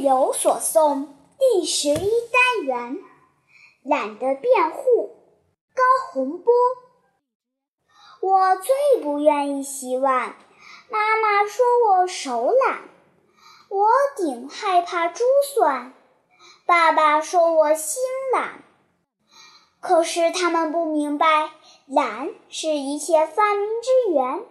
[0.00, 2.98] 有所诵第十一单元，
[3.82, 5.16] 懒的辩护，
[5.74, 5.82] 高
[6.12, 6.52] 洪波。
[8.20, 10.36] 我最不愿意洗碗，
[10.88, 12.78] 妈妈说我手懒；
[13.68, 15.24] 我顶害怕珠
[15.54, 15.92] 算，
[16.66, 18.02] 爸爸说我心
[18.32, 18.62] 懒。
[19.80, 21.50] 可是他们不明白，
[21.86, 24.44] 懒是一切发明之源。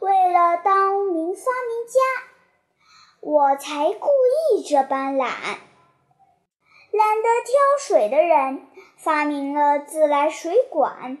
[0.00, 2.33] 为了当名发明家。
[3.26, 4.10] 我才故
[4.52, 5.30] 意这般懒。
[5.30, 8.66] 懒得挑水的人
[8.98, 11.16] 发明了自来水管，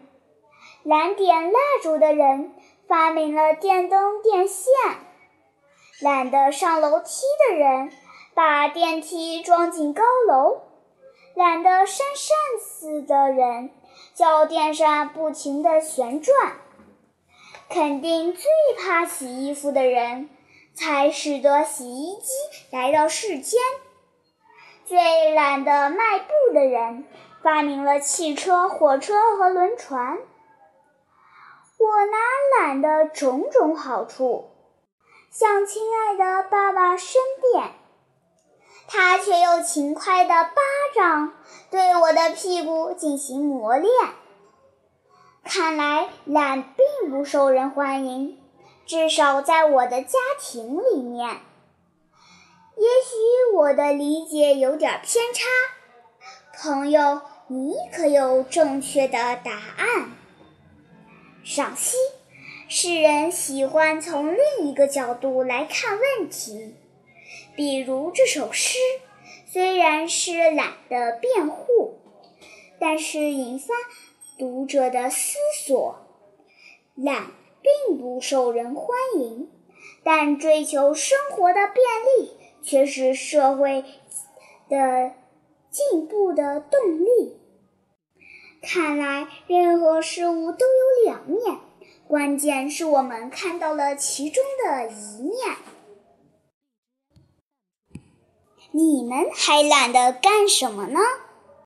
[0.82, 2.54] 懒点蜡烛的人
[2.86, 4.70] 发明了电灯电线，
[6.02, 7.90] 懒得上楼梯的人
[8.34, 10.60] 把电梯装进高楼，
[11.34, 13.70] 懒得扇扇子的人
[14.12, 16.58] 叫电扇不停地旋转。
[17.70, 18.44] 肯定最
[18.78, 20.28] 怕洗衣服的人。
[20.74, 22.32] 才使得洗衣机
[22.70, 23.60] 来到世间。
[24.84, 27.06] 最懒得迈步的人
[27.42, 30.18] 发明了汽车、火车和轮船。
[31.78, 34.50] 我拿懒的种种好处
[35.30, 37.72] 向亲爱的爸爸申辩，
[38.86, 40.60] 他却用勤快的巴
[40.94, 41.32] 掌
[41.70, 43.90] 对我的屁股进行磨练。
[45.42, 48.43] 看来懒并不受人欢迎。
[48.86, 51.40] 至少在我的家庭里面，
[52.76, 55.44] 也许我的理解有点偏差。
[56.56, 60.12] 朋友，你可有正确的答案？
[61.42, 61.96] 赏析：
[62.68, 66.74] 诗人喜欢从另一个角度来看问题，
[67.56, 68.78] 比如这首诗
[69.46, 72.00] 虽然是懒的辩护，
[72.78, 73.74] 但是引发
[74.38, 76.06] 读者的思索。
[76.94, 77.30] 懒。
[77.64, 79.50] 并不受人欢迎，
[80.04, 81.76] 但追求生活的便
[82.18, 83.82] 利却是社会
[84.68, 85.12] 的
[85.70, 87.40] 进步的动力。
[88.60, 91.58] 看来，任何事物都有两面，
[92.06, 95.56] 关键是我们看到了其中的一面。
[98.72, 100.98] 你们还懒得干什么呢？